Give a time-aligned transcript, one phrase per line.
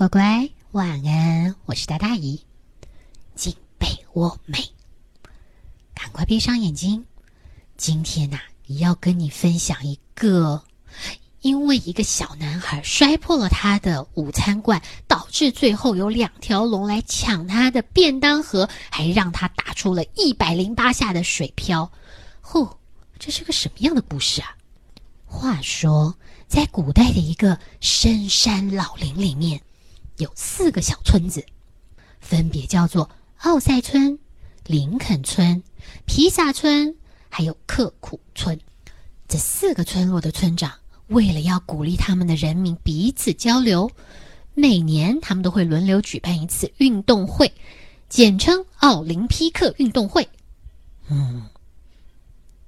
[0.00, 1.54] 乖乖，晚安！
[1.66, 2.42] 我是大大姨，
[3.34, 4.58] 进被窝美，
[5.92, 7.04] 赶快闭上眼睛。
[7.76, 8.38] 今天呐，
[8.78, 10.64] 要跟你分享一个，
[11.42, 21.92] 因为一个小男孩摔破了他的午餐罐，导致最后有两条龙来抢他的便当盒，还让他打出了一百零八下的水漂。
[22.40, 22.66] 呼，
[23.18, 24.56] 这是个什么样的故事啊？
[25.26, 26.16] 话说，
[26.48, 29.60] 在古代的一个深山老林里面。
[30.20, 31.44] 有四个小村子，
[32.20, 34.18] 分别叫做奥赛村、
[34.66, 35.62] 林肯村、
[36.04, 36.94] 披萨村，
[37.30, 38.60] 还有刻苦村。
[39.26, 40.72] 这四个村落的村长
[41.06, 43.90] 为了要鼓励他们的人民彼此交流，
[44.54, 47.50] 每年他们都会轮流举办一次运动会，
[48.10, 50.28] 简称奥林匹克运动会。
[51.08, 51.48] 嗯，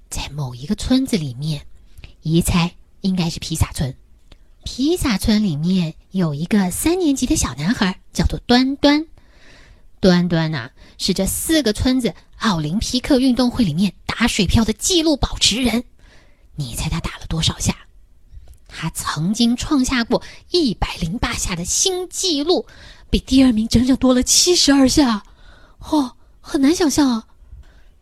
[0.09, 1.65] 在某一个村子里面，
[2.23, 3.95] 一猜应该是披萨村。
[4.63, 9.05] 披萨村里面有一个三年级的小男孩，叫做端端。
[9.99, 15.83] 端端呐，是这四个村子奥林匹克运动会里面打水漂的纪录保持人。
[16.55, 17.75] 你猜他打了多少下？
[18.67, 22.65] 他曾经创下过一百零八下的新纪录，
[23.09, 25.23] 比第二名整整多了七十二下。
[25.79, 27.27] 哦，很难想象啊！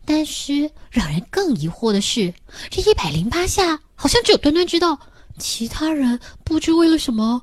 [0.04, 2.34] 但是让人更疑惑的是，
[2.70, 4.98] 这一百零八下好像只有端端知道。
[5.38, 7.42] 其他人不知为了什么，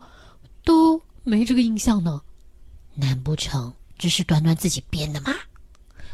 [0.64, 2.22] 都没这个印象呢。
[2.96, 5.34] 难不成这是端端自己编的吗？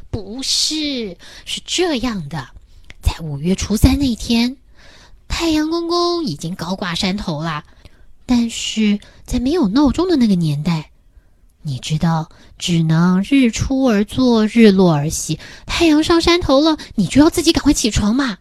[0.10, 2.50] 不是，是这样的：
[3.02, 4.58] 在五月初三那天，
[5.28, 7.64] 太阳公公已经高挂山头了。
[8.26, 10.92] 但是在没有闹钟的那个年代，
[11.62, 15.40] 你知道，只能日出而作，日落而息。
[15.66, 18.40] 太阳上山头了，你就要自己赶快起床嘛。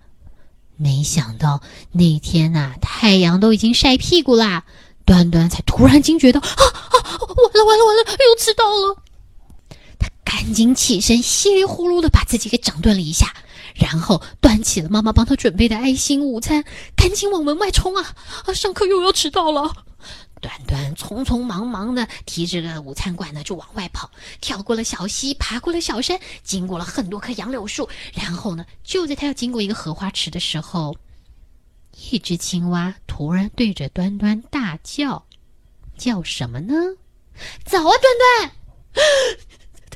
[0.76, 4.64] 没想到那天呐，太阳都已经晒屁股啦，
[5.04, 8.96] 端端才突然惊觉到啊啊，完了完了完了，又迟到了。
[9.98, 13.32] 他赶紧起身，稀里呼噜的把自己给整顿了一下，
[13.74, 16.64] 然后端起了妈妈帮他准备的爱心午餐，
[16.96, 18.14] 赶紧往门外冲啊
[18.46, 18.52] 啊！
[18.52, 19.72] 上课又要迟到了。
[20.44, 24.10] 端端匆匆忙忙的提着个午餐罐呢，就往外跑，
[24.42, 30.98] 跳过了小溪，爬过了小山，经过了很多棵杨柳树，然后呢，就在他要经过一个荷花池的时候，
[32.10, 35.24] 一只青蛙突然对着端端大叫
[35.96, 36.74] ：“叫什么呢
[37.64, 38.52] ？”“早啊，端端！”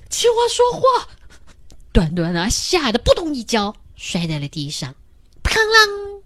[0.09, 1.09] 青蛙说话，
[1.93, 4.95] 端端啊，吓得扑通一跤摔在了地上，
[5.43, 6.23] 砰啷，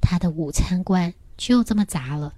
[0.00, 2.32] 他的午餐罐就这么砸了。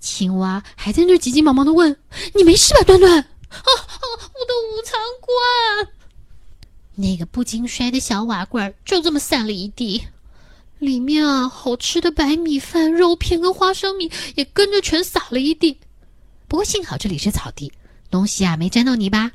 [0.00, 1.96] 青蛙还在那急急忙忙的问
[2.34, 5.88] ：“你没事吧，端端？”“啊啊，我的午餐罐！”
[6.94, 10.02] 那个不经摔的小瓦罐就这么散了一地，
[10.78, 15.78] 里面啊，好吃的白米饭、肉片跟花生米也跟着全洒了一地。
[16.48, 17.72] 不过幸好这里是草地，
[18.10, 19.30] 东西啊没沾到泥巴。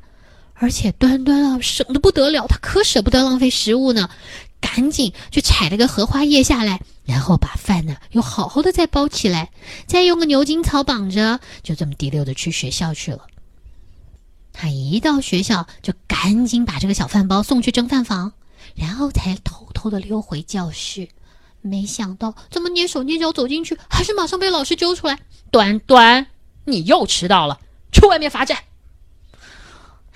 [0.56, 4.08] 而且端端啊省的不得了，他可舍不得浪费食物呢，
[4.64, 6.80] 赶紧去采了个荷花叶下来。
[7.04, 9.50] 然后把饭呢又好好的再包起来，
[9.86, 13.26] 再用个牛筋草绑着，就这么滴溜的去学校去了。
[14.54, 18.32] 他一到学校就赶紧把这个小饭包送去蒸饭房，
[18.74, 21.08] 然后才偷偷的溜回教室。
[21.60, 25.18] 没想到怎么蹑手蹑脚走进去，还是马上被老师揪出来
[25.52, 26.26] ：“端端，
[26.64, 27.60] 你又迟到了，
[27.92, 28.58] 去外面罚站。”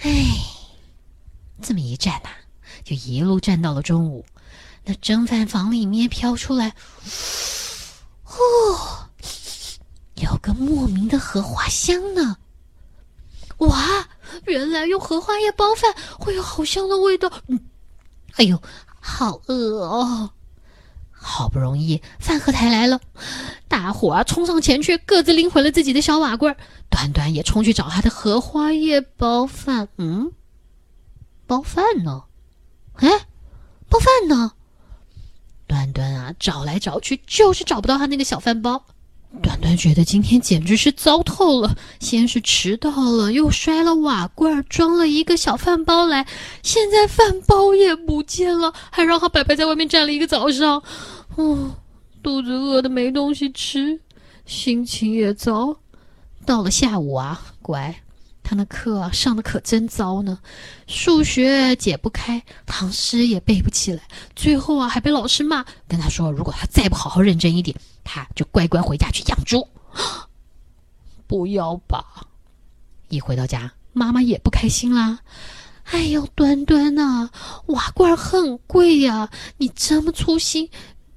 [0.01, 0.11] 哎，
[1.61, 2.31] 这么一站呐，
[2.83, 4.25] 就一路站到了中午。
[4.89, 6.73] 那蒸饭房里面飘出来，
[8.25, 9.11] 哦，
[10.15, 12.39] 有个莫名的荷花香呢。
[13.59, 14.09] 哇，
[14.47, 17.31] 原来用荷花叶包饭会有好香的味道。
[17.49, 17.61] 嗯，
[18.37, 18.63] 哎呦，
[18.99, 20.31] 好饿哦！
[21.13, 22.99] 好不容易饭盒抬来了，
[23.69, 26.57] 大伙啊冲上前去，各自拎回了自己的小瓦罐。
[26.89, 29.89] 端端也冲去找他的荷花叶包饭。
[29.99, 30.33] 嗯，
[31.47, 32.25] 包饭呢？
[32.95, 33.27] 哎，
[33.91, 34.53] 包饭呢？
[35.69, 38.83] 端端啊，找来找去就是找不到他那个小饭包。
[39.43, 46.27] 端端觉得今天简直是糟透了，先是迟到了，又摔了瓦罐，装了一个小饭包来，
[46.63, 50.83] 现在饭包也不见了，还让他白白在外面站了一个早上。
[51.37, 51.77] 哦，
[52.23, 54.01] 肚子饿的没东西吃，
[54.47, 55.77] 心情也糟。
[56.47, 57.95] 到了下午啊，乖。
[58.49, 60.39] 他那课上的可真糟呢，
[60.87, 64.03] 数学解不开，唐诗也背不起来，
[64.35, 69.69] 最后啊还被老师骂，跟他说如果他再不好好认真一点，他就乖乖回家去养猪。
[71.29, 72.27] 不要吧！
[73.11, 75.19] 一回到家，妈妈也不开心啦。
[75.91, 77.29] 哎呦，端端呐，
[77.67, 79.29] 瓦罐很贵呀，
[79.59, 80.71] 你这么粗心，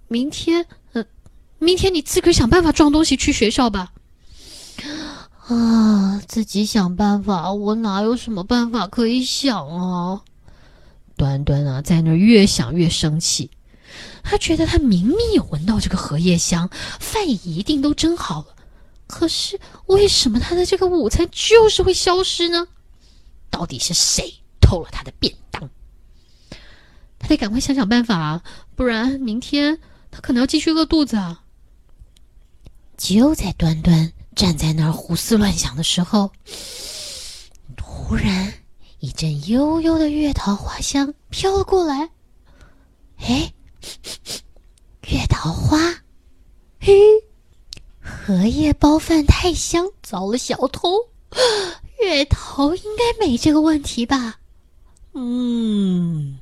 [0.09, 1.05] 明天，呃，
[1.59, 3.93] 明天你自个想办法装东西去学校吧。
[5.51, 10.21] 啊，自己想办法，我哪有什么办法可以想啊？
[11.15, 13.51] 端端啊，在那儿越想越生气。
[14.23, 16.69] 他觉得他明明有闻到这个荷叶香，
[16.99, 18.55] 饭也一定都蒸好了，
[19.07, 22.67] 可是为什么他的这个午餐就是会消失呢？
[23.49, 25.69] 到底是谁偷了他的便当？
[27.19, 28.43] 他得赶快想想办法啊，
[28.75, 31.43] 不然明天他可能要继续饿肚子啊！
[32.97, 34.13] 就在端端。
[34.41, 36.31] 站在那儿胡思乱想的时候，
[37.77, 38.51] 突然
[38.97, 42.09] 一阵悠悠的月桃花香飘了过来。
[43.19, 43.53] 哎，
[45.09, 45.77] 月桃花，
[46.79, 46.91] 嘿，
[47.99, 50.97] 荷叶包饭太香，遭了小偷。
[52.01, 54.39] 月桃应该没这个问题吧？
[55.13, 56.39] 嗯，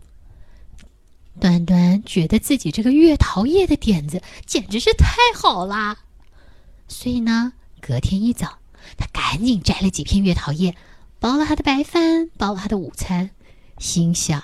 [1.38, 5.98] 端端觉得自己这个月桃叶的点子简直是太好啦，
[6.88, 7.52] 所以呢。
[7.80, 8.60] 隔天一早，
[8.98, 10.76] 他赶紧摘了几片月桃叶，
[11.20, 13.30] 包了他的白饭，包了他的午餐，
[13.78, 14.44] 心想：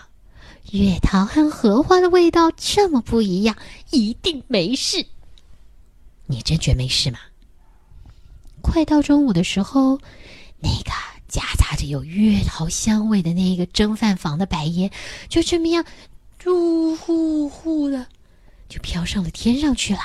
[0.72, 3.56] 月桃和荷花的味道这么不一样，
[3.92, 5.06] 一定没事。
[6.26, 7.20] 你真觉没事吗？
[8.62, 10.00] 快到中午的时候，
[10.60, 10.92] 那个
[11.28, 14.90] 夹杂着有月桃香味的那个蒸饭房的白烟，
[15.30, 15.86] 就这么样，
[16.44, 18.08] 呼呼呼的，
[18.68, 20.02] 就飘上了天上去了。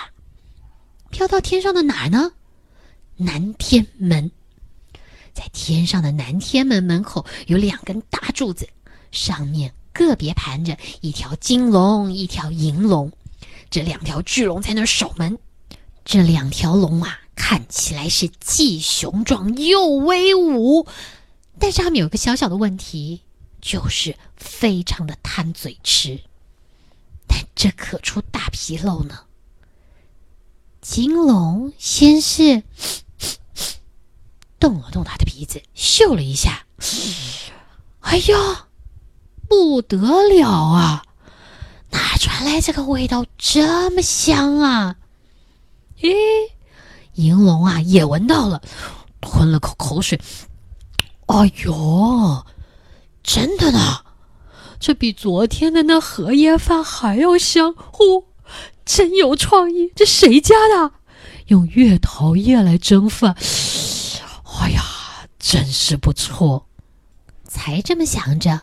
[1.10, 2.32] 飘到天上的哪儿呢？
[3.20, 4.30] 南天门，
[5.34, 8.66] 在天上的南天门门口有两根大柱子，
[9.12, 13.12] 上面个别盘着一条金龙，一条银龙。
[13.68, 15.38] 这两条巨龙在那儿守门。
[16.02, 20.86] 这两条龙啊，看起来是既雄壮又威武，
[21.58, 23.20] 但是它们有一个小小的问题，
[23.60, 26.18] 就是非常的贪嘴吃。
[27.28, 29.20] 但这可出大纰漏呢。
[30.80, 32.62] 金龙先是。
[34.60, 36.66] 动了动他的鼻子，嗅了一下，
[38.00, 38.66] 哎呀，
[39.48, 39.96] 不得
[40.28, 41.02] 了啊！
[41.90, 44.96] 哪传来这个味道这么香啊？
[46.00, 46.12] 咦，
[47.14, 48.60] 银龙啊也闻到了，
[49.20, 50.20] 吞了口口水。
[51.26, 52.44] 哎呦，
[53.22, 54.04] 真的呢，
[54.78, 57.74] 这比昨天的那荷叶饭还要香！
[57.74, 58.26] 呼，
[58.84, 59.90] 真有创意！
[59.96, 60.92] 这谁家的？
[61.46, 63.36] 用月桃叶来蒸饭。
[64.60, 64.84] 哎呀，
[65.38, 66.66] 真是不错！
[67.48, 68.60] 才这么想着，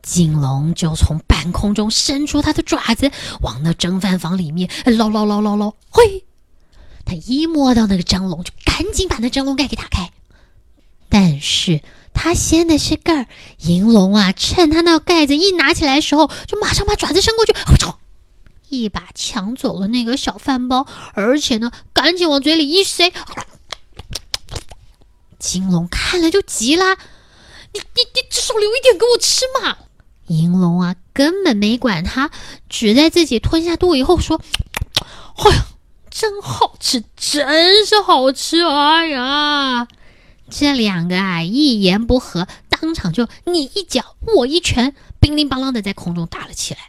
[0.00, 3.10] 金龙就从半空中伸出它的爪子，
[3.42, 5.74] 往那蒸饭房里面捞捞捞捞捞。
[5.90, 6.24] 嘿，
[7.04, 10.12] 他一摸到那个蒸笼，就赶紧把那蒸笼盖给打开。
[11.08, 11.82] 但是
[12.14, 13.26] 他掀的是盖儿，
[13.58, 17.98] 银龙啊，趁他那盖子一拿起来的时候，就马上把爪子伸过去，操！
[18.68, 23.12] 一把抢走了那个小饭包，而且呢，赶紧往嘴里一塞。
[25.40, 26.84] 金龙看了就急了，
[27.72, 29.78] 你你你至少留一点给我吃嘛！
[30.26, 32.30] 银龙啊，根本没管他，
[32.68, 34.40] 只在自己吞下肚以后说
[35.34, 35.66] ：“哎呀，
[36.10, 38.62] 真好吃，真是好吃！
[38.62, 39.88] 哎呀，
[40.48, 46.80] 这两个啊，一言不合，当场就你一脚我一拳，乒铃乓啷的在空中打了起来。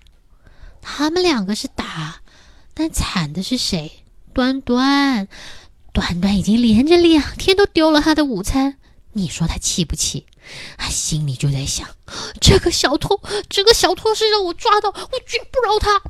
[0.81, 2.18] 他们两个是打，
[2.74, 4.04] 但惨的是谁？
[4.33, 5.27] 端端。”
[5.94, 8.78] 端端已经连着两天都丢了他的午餐，
[9.14, 10.26] 你说他气不气？
[10.78, 11.88] 他心里就在想：
[12.40, 16.02] 这个小偷，这个小偷是让我抓到，我绝不饶他，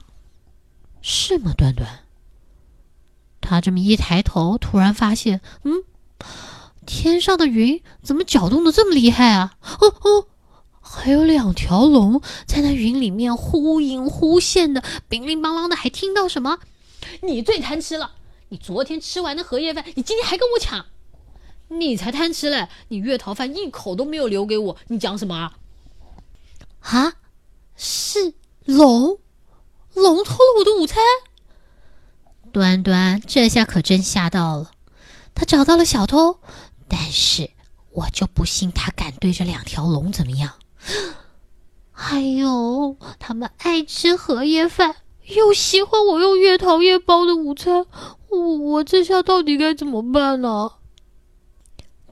[1.02, 1.54] 是吗？
[1.58, 2.02] 端端，
[3.42, 5.84] 他这么一抬头，突然发现，嗯，
[6.86, 9.56] 天上的云怎么搅动的这么厉害啊？
[9.80, 10.28] 哦哦，
[10.80, 16.60] 还有两条龙在那云里面忽隐忽现的，乒铃乓啷的，还听到什么？
[17.22, 18.12] 你最贪吃了。
[18.52, 20.86] 你昨天吃完的荷叶饭，你今天还跟我抢？
[21.70, 22.68] 你才贪吃嘞！
[22.90, 25.54] 你月桃饭一口都没有留给我，你讲什么啊？
[26.82, 27.14] 啊？
[27.78, 28.34] 是
[28.66, 29.20] 龙？
[29.94, 31.02] 龙偷了我的午餐？
[32.52, 34.72] 端端这下可真吓到了。
[35.34, 36.42] 他找到了小偷，
[36.90, 37.52] 但是
[37.92, 40.56] 我就不信他敢对这两条龙怎么样。
[41.96, 44.98] 哎呦，他们爱吃荷叶饭，
[45.28, 47.86] 又喜欢我用月桃叶包的午餐。
[48.30, 50.72] 我我这下到底该怎么办呢？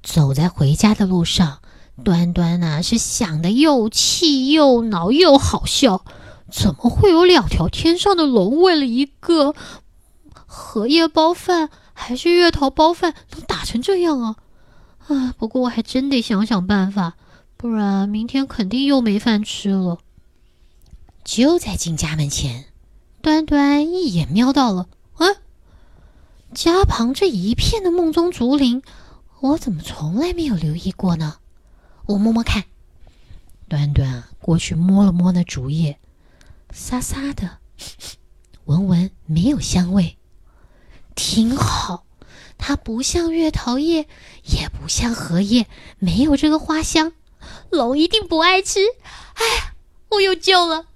[0.01, 1.59] 走在回家的路上，
[2.03, 6.03] 端端呐是想的又气又恼又好笑。
[6.51, 9.53] 怎么会有两条天上的龙为了一个
[10.45, 14.35] 荷叶包饭还是月桃包饭能打成这样啊？
[15.07, 15.33] 啊！
[15.37, 17.15] 不过我还真得想想办法，
[17.55, 19.99] 不然明天肯定又没饭吃了。
[21.23, 22.65] 就在进家门前，
[23.21, 25.27] 端端一眼瞄到了啊！
[26.53, 28.81] 家旁这一片的梦中竹林，
[29.41, 31.37] 我怎么从来没有留意过呢？
[32.05, 32.63] 我摸摸看。
[33.67, 35.99] 端端啊，过去摸了摸那竹叶，
[36.71, 37.57] 沙沙的，
[38.65, 40.17] 闻闻没有香味，
[41.13, 42.05] 挺好。
[42.57, 44.07] 它不像月桃叶，
[44.43, 47.13] 也不像荷叶，没有这个花香。
[47.69, 48.79] 龙一定不爱吃。
[49.35, 49.73] 哎，
[50.09, 50.87] 我有救了。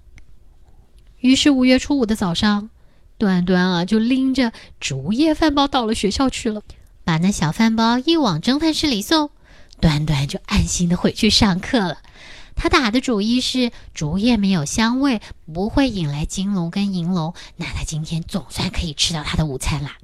[1.24, 2.68] 于是五月初五的早上，
[3.16, 6.60] 端端啊就拎着竹叶饭包到了学校去了，
[7.02, 9.30] 把那小饭包一往蒸饭室里送，
[9.80, 12.02] 端端就安心的回去上课了。
[12.54, 19.96] 他打的主意是竹叶没有香味，不会引来金龙跟银龙，那他今天总算可以吃到他的午餐啦。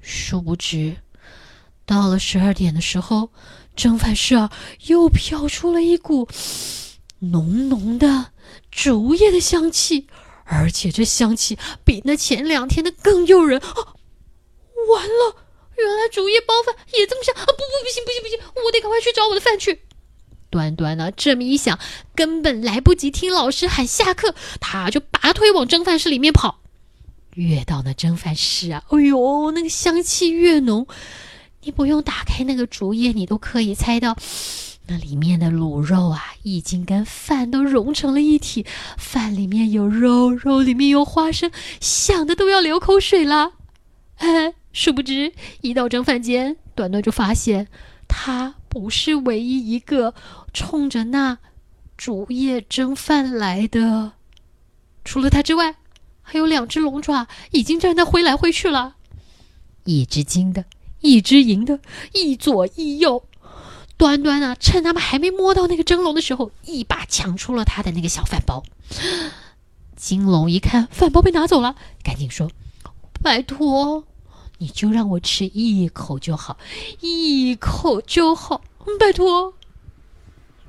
[0.00, 0.96] 殊不知，
[1.86, 3.30] 到了十二点的时候，
[3.76, 4.50] 蒸饭室啊
[4.86, 6.28] 又飘出了一股
[7.20, 8.32] 浓浓的
[8.72, 10.08] 竹叶的香气，
[10.44, 13.94] 而且这香气比那前两天的更诱人啊。
[14.88, 15.36] 完了，
[15.76, 17.46] 原来竹叶包饭也这么香啊！
[17.46, 19.80] 不不，不行不行不行，我得赶快去找我的饭去。
[20.50, 21.78] 端端呢，这么一想，
[22.14, 26.60] 根本来不及听老师喊下课，他就拔腿往蒸饭室里面跑。
[27.34, 30.86] 越到那蒸饭室啊，哎呦，那个香气越浓，
[31.62, 34.16] 你不用打开那个竹叶，你都可以猜到，
[34.86, 38.66] 那里面的卤肉啊，已经跟饭都融成了一体。
[38.96, 41.50] 饭里面有肉，肉里面有花生，
[41.80, 43.52] 想的都要流口水了。
[44.16, 47.68] 哎，殊不知一到蒸饭间，端端就发现
[48.08, 48.56] 他。
[48.74, 50.14] 不是唯一一个
[50.52, 51.38] 冲着那
[51.96, 54.14] 竹叶蒸饭来的，
[55.04, 55.76] 除了他之外，
[56.22, 58.96] 还有两只龙爪已经在那挥来挥去了，
[59.84, 60.64] 一只金的，
[61.02, 61.78] 一只银的，
[62.14, 63.22] 一左一右。
[63.96, 68.62] 端端啊，趁他们还没摸到那个蒸笼的时候，一把抢出了他的那个小饭包。
[69.96, 72.50] 金龙一看饭包被拿走了，赶紧说
[73.22, 74.04] ：“拜托。”
[74.58, 76.56] 你就让我吃一口就好，
[77.00, 78.62] 一口就好，
[79.00, 79.54] 拜托。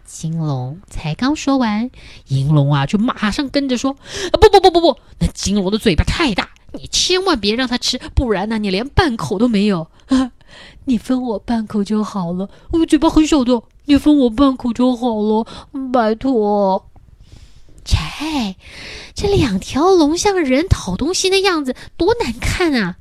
[0.03, 1.91] 金龙才刚说完，
[2.27, 3.91] 银龙啊就马上跟着说
[4.32, 9.88] ：“啊不不不不不，那金龙的嘴巴太大，你千万别让他吃，不然呢，你连半口都没有。
[10.86, 15.48] 你分我半口就好了，我嘴巴很小的，你分我半口就好了，
[15.91, 16.86] 拜托。”
[17.86, 18.55] 切，
[19.13, 22.98] 这两条龙像个人讨东西的样子，多难看啊！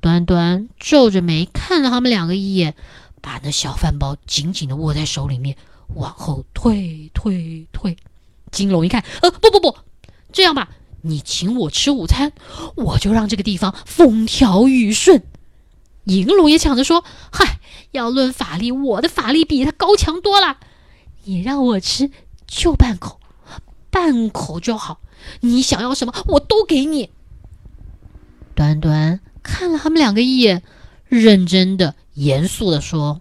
[0.00, 2.74] 端端皱着眉看了他们两个一眼，
[3.22, 5.56] 把那小饭包紧紧的握在手里面，
[5.94, 7.96] 往后退退退。
[8.50, 9.74] 金龙一看，呃，不不不，
[10.30, 10.68] 这样吧，
[11.02, 12.32] 你请我吃午餐，
[12.74, 15.22] 我就让这个地方风调雨顺。
[16.04, 17.58] 银龙也抢着说：“嗨，
[17.90, 20.58] 要论法力，我的法力比他高强多了。
[21.24, 22.10] 你让我吃
[22.46, 23.20] 就半口，
[23.90, 25.00] 半口就好。
[25.40, 27.10] 你想要什么，我都给你。”
[28.54, 29.20] 端端。
[29.42, 30.64] 看了他们两个一眼，
[31.08, 33.20] 认真的、严肃的说：“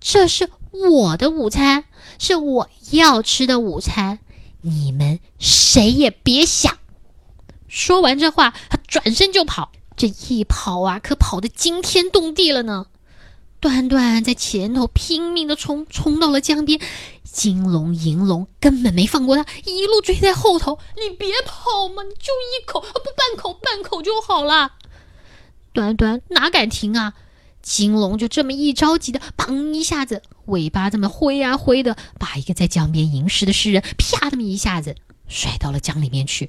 [0.00, 1.84] 这是我的午餐，
[2.18, 4.18] 是我要吃的午餐，
[4.62, 6.76] 你们谁也别想。”
[7.74, 9.72] 说完这话，他转身就跑。
[9.96, 12.86] 这一跑啊，可跑得惊天动地了呢。
[13.58, 16.80] 端端在前头拼命的冲，冲到了江边，
[17.24, 20.78] 金龙、银龙根本没放过他，一路追在后头。
[20.96, 24.74] 你别跑嘛，你就一口，不半口，半口就好了。
[25.72, 27.14] 端端哪敢停啊！
[27.60, 34.94] 金龙就这么一着急的，砰一下子，尾巴这么挥啊挥的，把一个在江边吟诗的诗人啪这么一下子
[35.26, 36.48] 甩到了江里面去。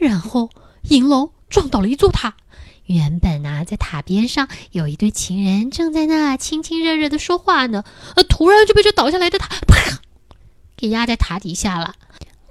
[0.00, 0.48] 然后
[0.84, 2.34] 银龙撞倒了一座塔，
[2.86, 7.84] 原本啊在塔边上有一对情人正在那亲亲热热的说话呢，
[8.16, 10.00] 呃，突然就被这倒下来的塔啪
[10.74, 11.94] 给压在塔底下了。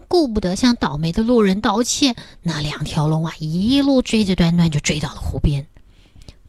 [0.08, 5.66] 顾不得向倒霉的路人道歉，那两条龙啊一路追着端端就追到了湖边。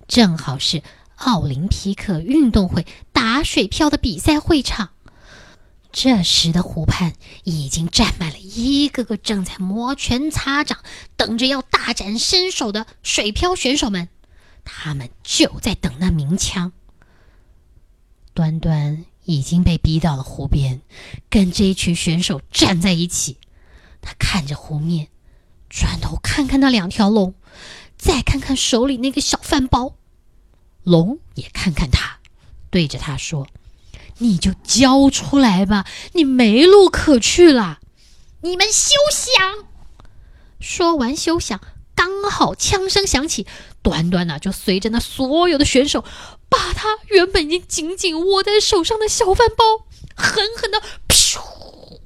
[0.07, 0.83] 正好是
[1.17, 4.91] 奥林匹克运动会打水漂的比赛会场。
[5.93, 10.79] 这时的湖畔已经站满了一个个正在摩拳擦掌、
[11.17, 14.09] 等着要大展身手的水漂选手们，
[14.65, 16.73] 他们就在等那鸣枪。
[18.33, 20.81] 端端已经被逼到了湖边，
[21.29, 23.39] 跟这一群选手站在一起。
[24.01, 25.09] 他看着湖面，
[25.69, 27.35] 转头看看那两条龙，
[27.99, 29.97] 再看看手里那个小饭包。
[30.85, 32.21] 龙也看看他，
[32.71, 33.47] 对着他说
[34.21, 37.81] ：“你就交出来吧，你没路可去了。
[38.43, 39.67] 你们休想！”
[40.61, 41.61] 说完休想，
[41.95, 43.47] 刚好枪声响起，
[43.83, 46.05] 端端呢就随着那所有的选手，
[46.49, 52.01] 把他原本已经紧紧握在手上的小饭包，狠狠的噗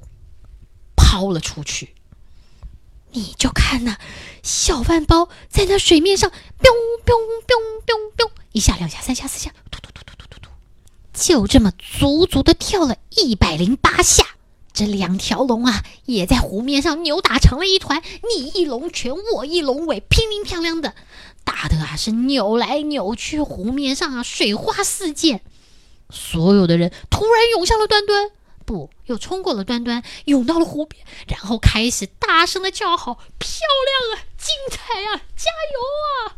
[0.97, 1.94] 抛了出去。
[3.11, 3.99] 你就看那
[4.42, 6.71] 小饭包在那水面上，biu
[7.04, 7.14] biu
[7.47, 7.56] biu
[7.87, 8.30] biu biu。
[8.52, 10.13] 一下两下三下四下，突突突突，
[11.14, 14.26] 就这么足足的跳了一百零八下。
[14.73, 20.94] 这两条龙啊，也在湖面上扭打成了一团，你一龙拳，我一龙尾，乒铃乓啷的
[21.44, 25.40] 打的啊，是扭来扭去，湖面上啊水花四溅。
[26.11, 28.33] 所有的人突然涌向了端端，
[28.66, 33.49] 不，又冲过了端端，涌到了湖边，然后开始大声的叫好：“漂
[34.11, 35.78] 亮啊，精彩啊，加油
[36.11, 36.35] 啊！”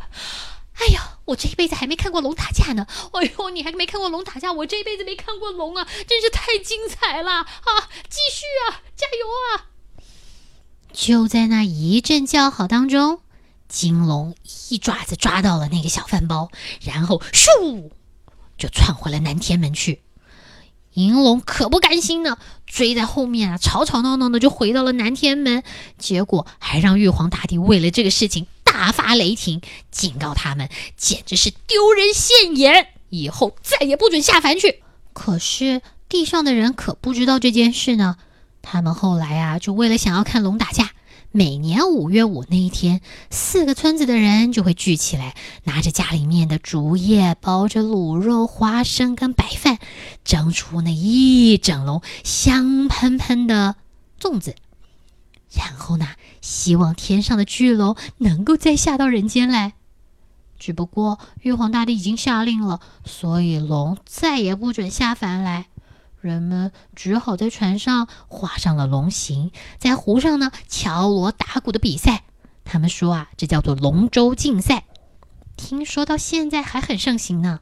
[0.79, 2.87] 哎呦，我这一辈子还没看过龙打架呢！
[3.13, 7.47] 哎呦，你还没看过龙打架，我这一辈子没看过龙啊，真是太精彩了啊！
[8.09, 9.71] 继续啊，加油啊！
[10.93, 13.21] 就在那一阵叫好当中，
[13.69, 14.37] 金龙
[14.71, 16.49] 一爪子抓到了那个小饭包，
[16.81, 17.91] 然后咻，
[18.57, 20.03] 就窜回了南天门去。
[20.93, 25.65] 银龙可不甘心呢，追在后面啊，吵吵闹闹的就回到了南天门，
[25.99, 28.47] 结果还让玉皇大帝为了这个事情。
[28.77, 30.69] 大发雷霆，警告他们，
[30.99, 34.83] 简直是丢人现眼，以后再也不准下凡去。
[35.15, 35.81] 可是
[36.11, 38.19] 地上的人可不知道这件事呢。
[38.61, 40.91] 他们后来啊，就为了想要看龙打架，
[41.31, 49.79] 每年五月五那一天，四个村子的人就会聚起来，拿着家里面的竹叶，包着卤肉、花生跟白饭，
[50.23, 53.77] 蒸出那一整笼香喷喷的
[54.21, 54.55] 粽子。
[55.57, 56.07] 然后呢，
[56.41, 59.73] 希望天上的巨龙能够再下到人间来。
[60.59, 65.67] 只不过玉皇大帝已经下令了，所以龙再也不准下凡来。
[66.21, 72.25] 人们只好在船上画上了龙形，在湖上呢敲锣打鼓的比赛。
[72.65, 74.85] 他们说啊，这叫做龙舟竞赛，
[75.57, 77.61] 听说到现在还很盛行呢。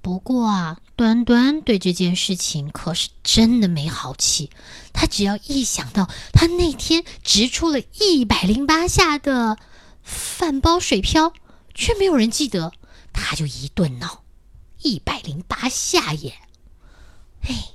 [0.00, 4.50] 不过啊，端端对这件事情可是真的没好气。
[4.92, 9.56] 他只要一想到他那天直出了一百零八下的
[10.02, 11.32] 饭包水漂，
[11.72, 12.72] 却没有人记得，
[13.12, 14.24] 他就一顿闹。
[14.82, 16.34] 一百零八下耶！
[17.42, 17.70] 哎，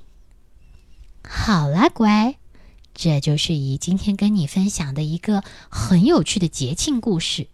[1.25, 2.35] 好了，乖，
[2.93, 7.47] 这就是姨今天跟你分享的一个很有趣的节庆故事。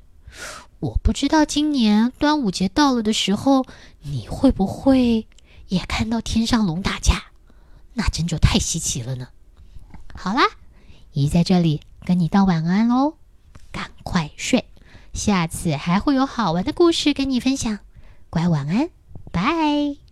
[0.79, 3.65] 我不知道今年端午节到了的时候，
[4.01, 5.27] 你会不会
[5.69, 7.23] 也看到天上龙打架？
[7.93, 9.29] 那真就太稀奇了呢。
[10.13, 10.43] 好啦，
[11.13, 13.15] 姨在这里跟你道晚安喽，
[13.71, 14.65] 赶快睡，
[15.13, 17.79] 下次还会有好玩的故事跟你分享。
[18.29, 18.89] 乖，晚安，
[19.31, 20.08] 拜。